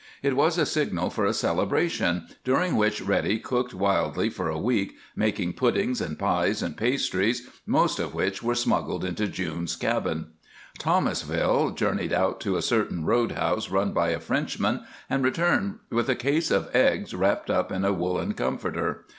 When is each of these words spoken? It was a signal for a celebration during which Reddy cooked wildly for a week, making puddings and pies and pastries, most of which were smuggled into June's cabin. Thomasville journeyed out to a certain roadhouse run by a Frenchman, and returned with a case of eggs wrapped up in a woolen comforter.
It 0.23 0.35
was 0.35 0.57
a 0.57 0.65
signal 0.65 1.11
for 1.11 1.25
a 1.27 1.31
celebration 1.31 2.25
during 2.43 2.75
which 2.75 3.03
Reddy 3.03 3.37
cooked 3.37 3.71
wildly 3.75 4.31
for 4.31 4.49
a 4.49 4.57
week, 4.57 4.95
making 5.15 5.53
puddings 5.53 6.01
and 6.01 6.17
pies 6.17 6.63
and 6.63 6.75
pastries, 6.75 7.47
most 7.67 7.99
of 7.99 8.15
which 8.15 8.41
were 8.41 8.55
smuggled 8.55 9.05
into 9.05 9.27
June's 9.27 9.75
cabin. 9.75 10.31
Thomasville 10.79 11.75
journeyed 11.75 12.13
out 12.13 12.39
to 12.41 12.57
a 12.57 12.63
certain 12.63 13.05
roadhouse 13.05 13.69
run 13.69 13.91
by 13.91 14.09
a 14.09 14.19
Frenchman, 14.19 14.81
and 15.07 15.23
returned 15.23 15.75
with 15.91 16.09
a 16.09 16.15
case 16.15 16.49
of 16.49 16.75
eggs 16.75 17.13
wrapped 17.13 17.51
up 17.51 17.71
in 17.71 17.85
a 17.85 17.93
woolen 17.93 18.33
comforter. 18.33 19.05